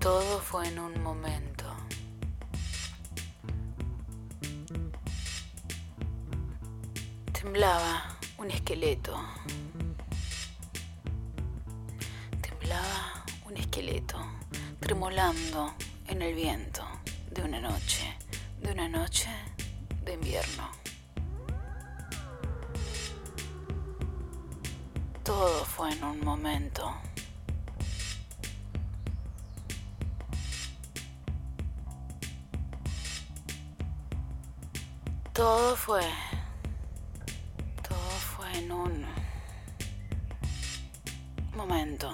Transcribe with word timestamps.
Todo 0.00 0.40
fue 0.40 0.66
en 0.66 0.78
un 0.78 1.02
momento. 1.02 1.66
Temblaba 7.34 8.16
un 8.38 8.50
esqueleto. 8.50 9.20
Temblaba 12.40 13.24
un 13.44 13.58
esqueleto, 13.58 14.16
tremolando 14.80 15.74
en 16.06 16.22
el 16.22 16.34
viento 16.34 16.82
de 17.30 17.42
una 17.42 17.60
noche, 17.60 18.16
de 18.62 18.72
una 18.72 18.88
noche 18.88 19.28
de 20.02 20.14
invierno. 20.14 20.70
Todo 25.22 25.62
fue 25.66 25.92
en 25.92 26.02
un 26.04 26.24
momento. 26.24 26.90
Todo 35.40 35.74
fue. 35.74 36.02
Todo 37.88 38.10
fue 38.36 38.58
en 38.58 38.70
un 38.70 39.06
momento. 41.56 42.12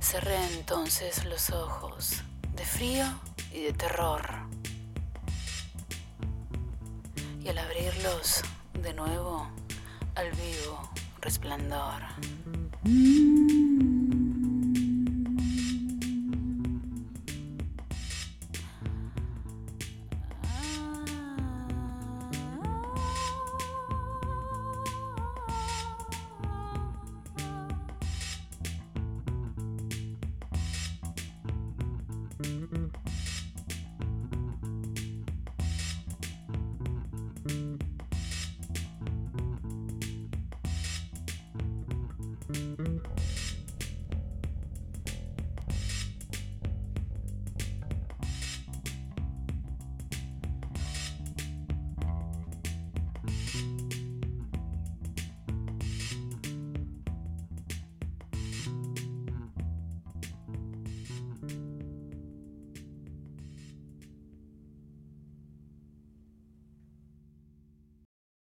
Cerré 0.00 0.42
entonces 0.54 1.26
los 1.26 1.50
ojos 1.50 2.22
de 2.54 2.64
frío 2.64 3.04
y 3.52 3.64
de 3.64 3.74
terror. 3.74 4.26
Y 7.38 7.48
al 7.50 7.58
abrirlos 7.58 8.40
de 8.72 8.94
nuevo, 8.94 9.46
al 10.14 10.30
vivo 10.30 10.90
resplandor. 11.26 12.02
Thank 42.48 42.78
you. 42.78 43.15